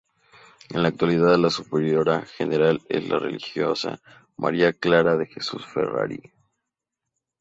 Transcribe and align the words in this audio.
En 0.71 0.81
la 0.81 0.87
actualidad 0.87 1.37
la 1.37 1.51
superiora 1.51 2.23
general 2.25 2.81
es 2.89 3.07
la 3.07 3.19
religiosa 3.19 4.01
María 4.35 4.73
Clara 4.73 5.15
de 5.15 5.27
Jesús 5.27 5.63
Ferrari. 5.67 6.33